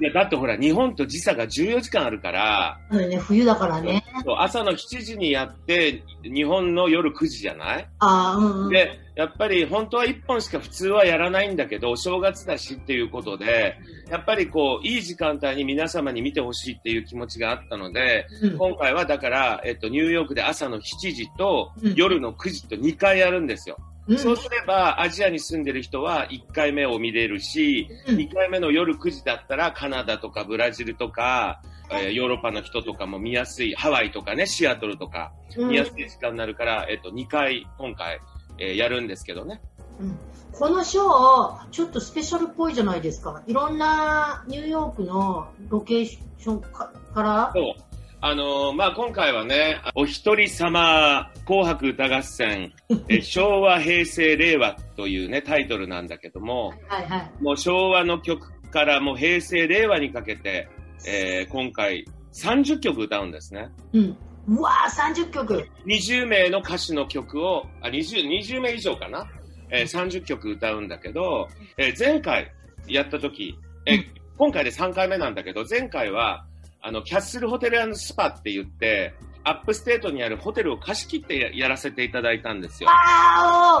[0.00, 4.04] いや、だってほら、日本と時差が14時間あるから、ね、冬だからね。
[4.24, 7.88] そう朝の7時にやって、日本の夜9時じゃない？
[8.00, 8.70] あーうんうん。
[8.70, 13.76] で、やっぱり本当は1本しか普通はやらないんだけど、お正月だしっていうことで、
[14.08, 20.80] やっぱりこう、いい時間帯に皆様に見てほしいっていう気持ちがあったので、うん今回はだから、えっと、ニューヨークで朝の7
[21.14, 23.76] 時とうん夜の9時と2回やるんですよ。
[24.08, 38.20] うんそうすれば、アジアに住んでる人は1回目を見れるし、うん2回目の夜9時だったらカナダとかブラジルとか、えーヨーロッパの人とかも見やすい、ハワイとかね、シアトルとかうん見やすい時間になるから、えっと、2回今回、
[38.58, 39.60] えーやるんですけどね。
[40.00, 40.18] うん
[40.50, 43.42] このショー、ちょっとスペシャルっぽいじゃないですか。
[43.46, 47.87] いろんなニューヨークのロケーションかから、そう。
[48.20, 52.72] あのーまあ、今回はね、お一人様紅白歌合戦、
[53.08, 57.30] えー昭和、平成、令和というね、タイトルなんだけども、はいはい。
[57.42, 60.68] もう昭和の曲からもう平成、令和にかけて、
[61.06, 63.68] えー今回30曲歌うんですね。
[63.92, 64.16] うん。
[64.48, 65.68] うわー、30曲。
[65.86, 69.30] 20名の歌手の曲を、あ、20、20名以上かな、
[69.70, 72.50] えー30曲歌うんだけど、えー前回
[72.88, 73.54] やった時、
[73.86, 74.04] えーうん
[74.38, 76.46] 今回で3回目なんだけど、前回は、
[76.80, 79.14] あの、キャッスルホテルスパって言って、
[79.44, 82.90] upstate にあるホテルを貸し切ってややらせていただいたんですよ。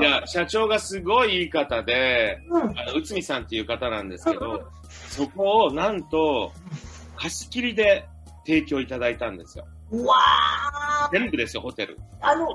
[0.00, 2.78] いや、社長がすごいいい方で、おうん。
[2.78, 6.52] あの、内海さんっていう方なんですけど、そこをなんと、
[7.16, 8.06] 貸し切りで
[8.46, 9.66] 提供いただいたんですよ。
[9.90, 11.98] うわー全部ですよ、ホテル。
[12.20, 12.48] あの、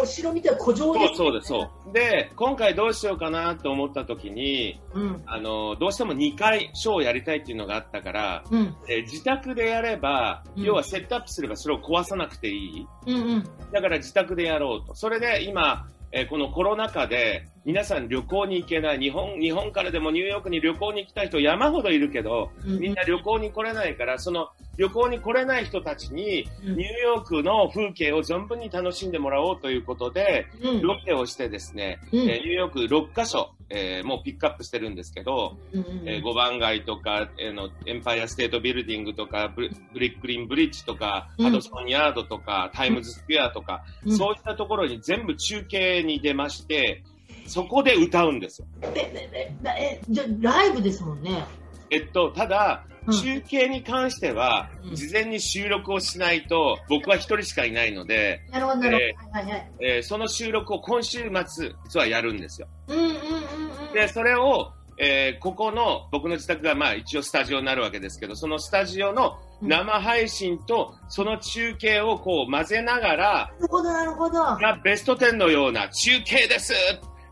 [0.00, 1.16] お城見て古城そうです。
[1.16, 1.92] そうです、そう。
[1.92, 5.22] で、今回どうしようかなと思った時に、うん。
[5.26, 8.76] あの、どうしても2回ショーをやりたいっていうのがあったから、うん。
[8.88, 12.86] えー自宅でやれば、うん要はセットアップすればそれを壊さなくていい。
[13.06, 13.44] うんうん。
[13.72, 14.94] だから自宅でやろうと。
[14.94, 18.98] それで今、えーこのコロナ禍で皆さん旅行に行けない。
[18.98, 26.76] 日本、日本からでもニューヨークに旅行に行きたい人山ほどいるけど、うんみんな旅行に来れないから、その旅行に来れない人たちに、うん。
[26.76, 30.80] ニューヨークの風景を存分に楽しんでもらおうということで、うん。
[30.80, 32.20] ロケをしてですね、うん。
[32.20, 35.58] えーニューヨーク6カ所、えーもうピックアップしてるんですけど、
[36.06, 41.44] えー、5番街とか、えーの、エンパイアステートビルディングとか、ブリブリックリンブリッジとか、うん。
[41.44, 44.16] ハドソンヤードとか、タイムズスクエアとか、うん。
[44.16, 47.02] そういったところに全部中継に出まして、
[47.48, 48.68] そこで歌うんですよ。
[48.82, 49.30] え、え、
[49.64, 51.44] え、え、じゃあライブですもんね。
[51.90, 59.30] えっと、ただ、うん中継に関してはう、ん事前に収録をしないと、僕は一人しかいないので、なるほど、なるえほど。
[59.32, 59.70] はいはいはい。
[59.80, 62.68] えーその収録を今週末、実はやるんですよ。
[62.88, 63.92] うんうんうんうん。
[63.94, 74.34] で、それを、えーここの、僕の自宅が、まあ一応スタジオになるわけですけど、そのスタジオの生配信と、その中継をこう混ぜながら、なるほど、なるほど。
[74.34, 76.74] がベスト10のような中継です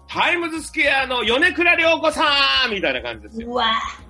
[0.08, 2.22] タイムズスクエアの米倉涼子さ
[2.68, 3.48] んみたいな感じですよ。
[3.50, 4.06] うわぁ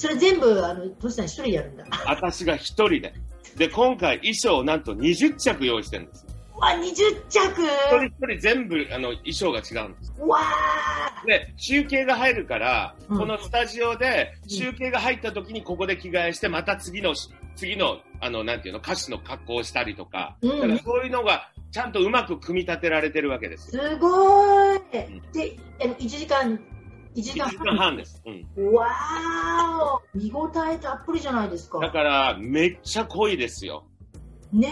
[0.00, 1.84] それ全部、あの、トシさん一人でやるんだ。
[2.06, 3.12] 私が一人で。
[3.56, 6.26] で、今回衣装をなんと20着用意してるんです。
[6.56, 10.14] うわ、20着一人一人全部あの衣装が違うんです。
[10.18, 10.40] うわ
[11.26, 17.14] で、中継が入るから、うんこのスタジオで中継が入った時にここで着替えして、また次の、
[17.56, 23.70] 次の、あの、なんていうの、歌手の格好をしたりとか、うんだからそういうのがちゃんとうまく組み立てられてるわけです。
[23.70, 24.82] すごいん
[25.32, 26.60] で、あの1時間、
[27.14, 28.22] 1時間1時間半です。
[28.26, 28.46] うん。
[28.56, 31.78] うわー見応えたっぷりじゃないですか。
[31.78, 33.84] だから、めっちゃ濃いですよ。
[34.52, 34.68] ね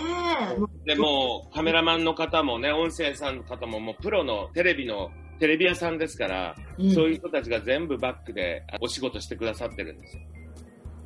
[0.87, 0.95] え。
[0.95, 10.23] でもうカメラマンの方もね、音声さんの方ももうプロのテレビの、テレビ屋さんですから、うんそういう人たちが全部バックでお仕事してくださってるんですよ。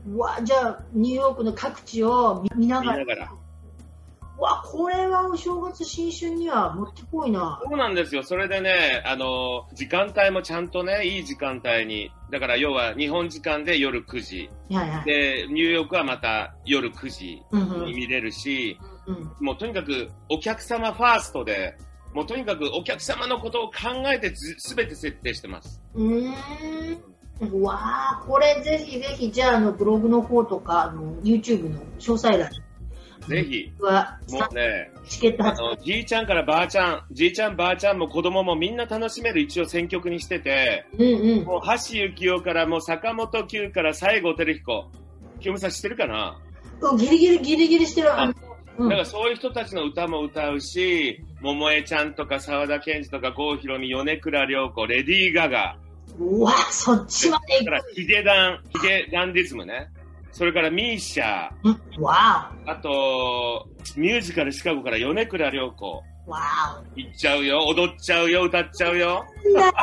[0.09, 3.33] うわじゃあ、ニューヨークの各地を見見ながら。
[4.43, 7.61] わこれはお正月新春にはもってこいな。
[7.65, 8.23] そうなんですよ。
[8.23, 12.11] それでね、あの、時間帯もちゃんとね、いい時間帯に。
[12.31, 14.51] だから要は日本時間で夜9時。
[14.71, 15.05] はいはい。
[15.05, 17.43] で、ニューヨークはまた夜9時
[17.87, 21.77] に見れるし、うんもうとにかくお客様ファーストで、
[22.15, 23.73] もうとにかくお客様のことを考
[24.13, 25.81] えてずすべて設定してます。
[25.95, 27.13] うーん。
[27.41, 27.75] うわ
[28.21, 32.61] あ、これぜひぜひ、じゃあ、あの、ブログの方とか、あの、YouTube の詳細欄に
[33.29, 35.55] ぜひ、は、もうね、チケットあ。
[35.55, 41.45] の、じいちゃんからばあちゃん、じいちゃんばあちゃんも子供もみんな楽しめる一応選曲にしてて、うんうん。
[41.45, 41.73] もう橋
[42.15, 44.91] 幸夫からもう坂本九から西郷輝彦。
[45.41, 46.39] 清美さん知ってるかな、
[46.81, 48.09] うんギリギリ、ギリギリしてる。
[48.09, 48.35] だか
[48.79, 55.77] らそういう人たちの歌も歌うし、桃江ちゃんとか沢田研二とか郷ひろみ、米倉涼子、レディー・ガガ。
[56.19, 59.91] うわ、そっちまでだからヒゲダン、ヒゲダンディズムね。
[60.33, 61.51] それからミーシャ。
[62.67, 66.03] あと、ミュージカルシカゴから米倉涼子。
[66.27, 66.31] お。
[66.31, 69.25] わ行っちゃうよ、踊っちゃうよ、歌っちゃうよ。
[69.55, 69.81] やば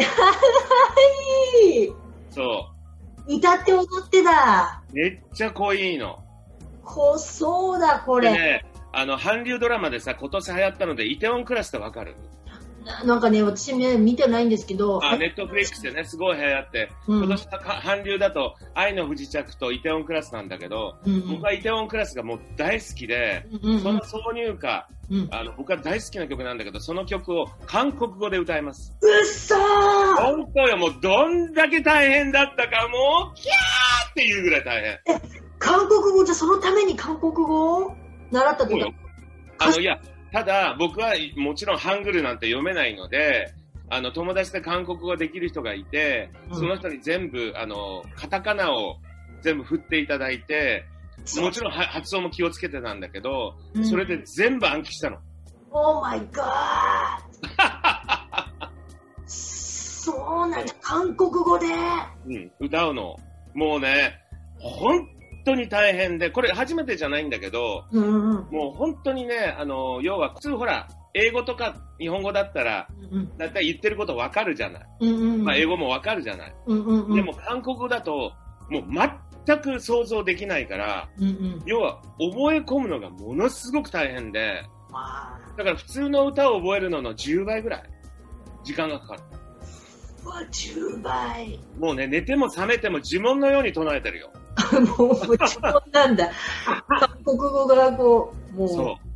[0.00, 1.92] い
[2.30, 2.68] そ
[3.26, 4.82] 歌って踊ってだ。
[4.92, 4.94] う。
[4.94, 6.22] めっちゃ濃いの。
[6.84, 8.30] こそうだ、これ。
[8.32, 12.14] でね、あの、韓流ドラマでさ、今年流行ったので、イテウォンクラスってわかる？
[12.84, 15.04] ななんかね、私ね、見てないんですけど。
[15.04, 25.28] あ、ネットフリックスでね、すごい流行って、うん今年のか韓流だと、愛の不時着とイテウォンクラスなんだけど、うんうん僕はイテウォンクラスがもう大好きで、うんうんその挿入歌、うん。
[25.30, 28.96] あの、僕は大好きな曲なんだけど、その曲を韓国語で歌います。
[29.00, 29.58] うっそー
[30.14, 35.20] 本当よ、もうどんだけ大変だったか、もう、キャーっていうぐらい大変。
[35.58, 37.94] 韓国語じゃそのために韓国語を
[38.30, 38.92] 習ったってこと？
[39.58, 40.00] あの、いや、
[40.32, 43.52] ただ、僕はもちろんハングルなんて読めないので、
[43.90, 48.96] あの、友達で韓国語ができる人がいて、うんその人に全部、あの、カタカナを
[49.42, 50.86] 全部振っていただいて、
[51.38, 55.18] もちろんは発音も気をつけてたんだけど、うんそれで全部暗記したの。
[55.70, 58.62] オーマイガー
[59.26, 61.66] そうなんだ、韓国語で。
[62.26, 63.16] うん、歌うの。
[63.54, 64.18] もうね、
[64.58, 65.06] 本
[65.44, 68.48] 当に大変で、これ初めてじゃないんだけど、うんうん。
[68.50, 74.82] もう本当にね、あの、要は普通ほら、英語とか日本語だったら、うんだいたい言ってることわかるじゃない。
[75.00, 75.44] うんうん。
[75.44, 76.54] まあ英語もわかるじゃない。
[76.66, 77.14] うんうんうん。
[77.14, 78.32] でも韓国語だと、
[78.70, 78.84] もう
[79.46, 81.62] 全く想像できないから、うんうん。
[81.66, 87.82] 要は覚え込むのがものすごく大変で、わだから普通の歌を覚えるのの10倍ぐらい
[88.64, 89.20] 時間がかかる。
[90.22, 91.60] ーわ、10倍。
[91.78, 94.30] もうね、寝ても覚めても呪文のように唱えてるよ。
[94.96, 96.30] もう、自分なんだ。
[97.00, 98.68] 韓国語がこう、もう。
[98.68, 99.12] そう。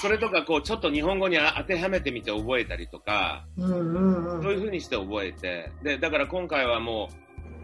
[0.00, 4.42] それとか、こう、ちょっと日本語に当てはめてみて覚えたりとか、うんうんうん。
[4.42, 7.10] そういう風にして覚えて、で、だから今回はも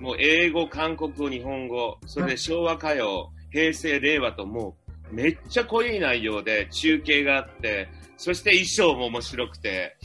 [0.01, 4.77] う、もう英語、韓国語、日本語、それで昭和歌謡、平成、令和とも
[5.11, 9.97] う、めっちゃ濃い内容で中継があって、そして衣装も面白くて、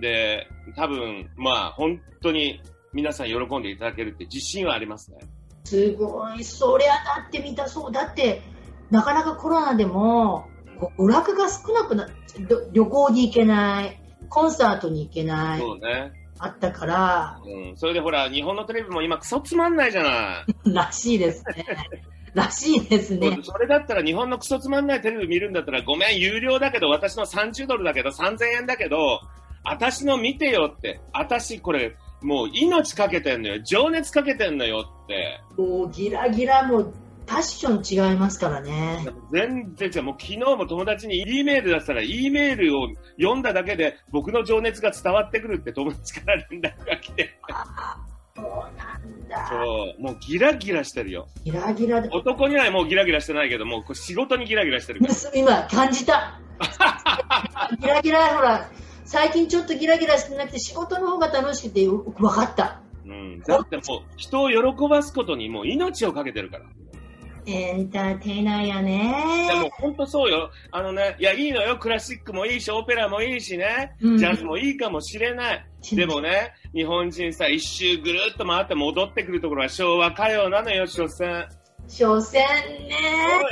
[0.00, 2.60] で、多分、まあ、本当に
[2.92, 5.18] 皆さん喜んでいただけるって自信はありますね。
[5.66, 6.44] すごい。
[6.44, 7.92] そりゃだって見たそう。
[7.92, 8.40] だって、
[8.90, 10.46] なかなかコロナでも、
[10.98, 12.08] 娯楽が少なくな
[12.48, 16.12] ど旅行に行けない、コンサートに行けない、そうね。
[16.38, 17.76] あったから、うん。
[17.76, 20.54] それでほら、日本のテレビも今クソつまんないじゃない。
[20.72, 21.66] らしいですね。
[22.34, 23.38] らしいですね。
[23.42, 29.20] それだったら日本のクソつまんないテレビ見るんだったらごめん、有料だけど、私の30ドルだけど、3000円だけど、
[29.64, 35.40] 私の見てよって、私これ、もう命かけてんのよ、情熱かけてんのよって。
[35.56, 36.92] もうギラギラも
[37.26, 39.06] パッション違いますからね。
[39.32, 40.02] 全然違う。
[40.04, 47.38] もう昨日も友達に E メール出したら E メールを読んだだけで僕の情熱が伝わってくるって友達から連絡が来て。
[47.50, 47.96] あ
[48.36, 48.44] そう
[48.76, 49.48] なんだ。
[49.48, 50.02] そう。
[50.02, 51.26] もうギラギラしてるよ。
[51.44, 52.08] ギラギラで。
[52.12, 55.14] 男にはもうギラギラしてないけど、もう仕事にギラギラしてるから。
[55.34, 56.38] 今、感じた。
[57.80, 58.68] ギラギラ、ほら、
[59.06, 62.80] 最近ちょっとギラギラしてなくて仕事の方が楽しくて分かった。
[63.06, 63.40] うん。
[63.40, 66.64] だってもう人を喜ばすことにもう命をかけてるから。
[67.48, 69.70] エンターテイナーやでもね。
[69.78, 70.50] 本当そうよ。
[70.72, 71.78] あのね、いや、いいのよ。
[71.78, 73.94] クラシックもいいし、オペラもいいしね。
[74.00, 75.64] うんジャズもいいかもしれない。
[75.92, 81.46] でもね、日本人さ、一周ぐるっと回って戻ってくるところは昭和歌謡なのよ、所詮。
[81.86, 82.96] 所詮ね。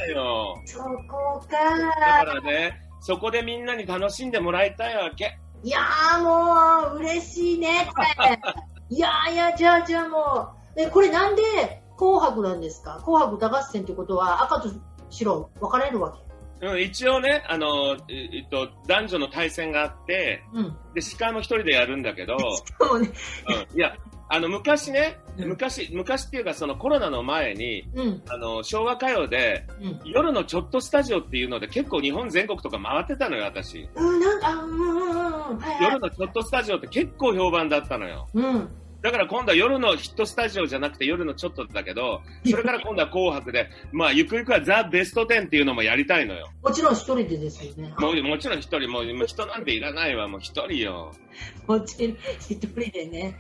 [0.09, 0.63] そうよ。
[0.65, 2.25] そこだか。
[2.25, 5.39] からね、そこでみんなに楽しんでもらいたいわけ。
[5.65, 8.39] いやーもう、嬉しいね、これ。
[8.91, 10.81] いやーいや、じゃあじゃあもう。
[10.81, 11.43] え、これなんで
[11.97, 13.01] 紅白なんですか？
[13.05, 14.71] 紅白歌合戦ってことは赤と
[15.09, 16.13] 白分かれるわ
[16.61, 16.67] け？
[16.67, 20.77] うん、一応ね、あの、ええっと、男女の対戦があって、うん。
[20.95, 22.37] で、司会も一人でやるんだけど、
[22.81, 23.11] そうね。
[23.71, 23.97] うん、いや、
[24.35, 28.23] あの、昔ね、うん昔、昔っていうかそのコロナの前に、うん。
[28.29, 30.01] あの、昭和歌謡で、うん。
[30.05, 33.89] 夜のちょっとスタジオっていうので結構日本全国とか回ってたのよ、私。
[33.95, 35.59] うん、なんか、うんうんうんうん。
[35.59, 36.01] はいはい夜。
[36.01, 38.29] のちょっとスタジオって結構評判だったのよ。
[38.35, 38.69] うん。
[39.05, 46.51] だから今度は夜のヒットスタジオじゃなくて夜のちょっとだけど、それから今度は紅白で、まあ、ゆくゆくはザ・ベスト10っていうのもやりたいのよ。
[46.63, 47.93] もちろん一人でですよね。
[47.99, 51.13] もうもちろん一人、もう人なんていらないわ、もう一人よ。
[51.67, 53.39] もちろん一人でね。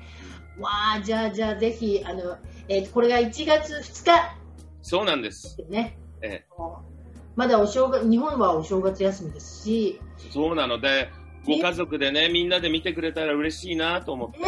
[0.58, 2.36] わあ、じゃあじゃあぜひ、あの、
[2.68, 4.36] えーこれが1月2日
[4.82, 5.56] そうなんです。
[5.68, 5.98] ね。
[6.22, 6.82] ええも
[7.36, 10.00] まだお正月、日本はお正月休みですし、
[10.30, 11.10] そうなので、
[11.46, 14.38] ご家族でね、みんなで見てくれたら嬉しいなと思って。
[14.38, 14.46] ね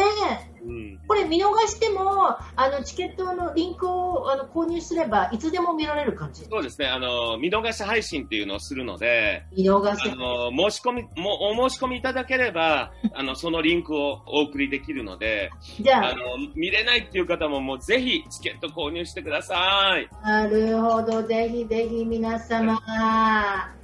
[0.56, 0.99] え、うん。
[1.07, 6.45] これ見逃しても、あの、チケットのリンクをあの購入すれば、いつでも見られる感じ。
[6.45, 16.17] そうですね、あの、見逃し配信っていうのをするので、見逃せあの、申し込み、もお申し込みいただければ、あの、そのリンクをお送りできるので、じゃあ、あの、
[16.55, 20.09] 見れないっていう方ももうぜひチケット購入してください。
[20.23, 22.73] なるほど、ぜひぜひ皆様。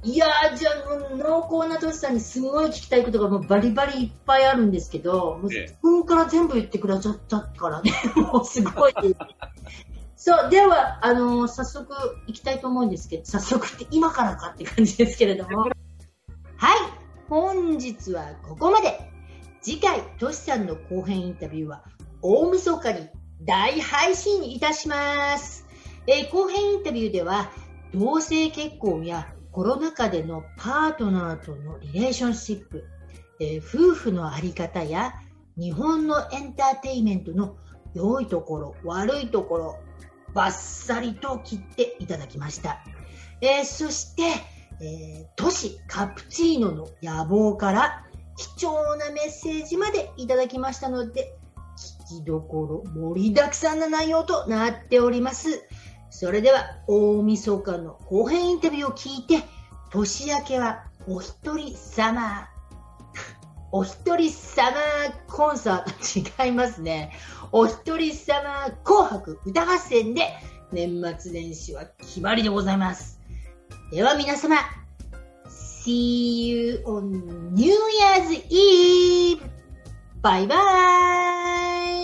[0.02, 8.92] いやー、じゃあ、濃厚なトシさんにすごい聞きたいことがもうバリバリいっぱいあるんですけど、もうええ自分から全部言っててくださったからね、 もうすごい。
[10.16, 11.94] そう、では、あのー早速
[12.26, 15.62] 行きたいと思うんですけど、早速って今からかって感じですけれども。
[15.62, 15.72] はい、
[17.28, 18.98] 本日はここまで。
[19.62, 21.84] 次回、トシさんの後編インタビューは、
[22.20, 23.08] 大晦日に
[23.42, 25.66] 大配信いたします。
[26.06, 27.50] えー後編インタビューでは、
[27.94, 32.84] 同性結婚やコロナ禍でのパートナーとのリレーションシップ、
[33.40, 35.14] えー夫婦のあり方や
[35.56, 37.56] 日本のエンターテインメントの
[37.94, 39.78] 良いところ、悪いところ、
[40.34, 42.82] バッサリと切っていただきました。
[43.40, 44.22] えーそして、
[44.80, 48.04] えー都市カプチーノの野望から
[48.36, 51.36] 貴重なメッセージまでいただきましたので、
[52.08, 55.62] 聞きどころ盛りだくさんな内容となっております。
[56.10, 59.44] それでは、大晦日の後編インタビューを聞いて、
[59.90, 62.53] 年明けはお一人様。
[63.76, 64.70] お一人様
[65.26, 67.10] コンサート違いますね。
[67.50, 70.32] お一人様紅白歌合戦で
[70.70, 73.20] 年末年始は決まりでございます。
[73.90, 74.58] では皆様、
[75.48, 79.40] See you on New Year's Eve!
[80.22, 82.03] バイバーイ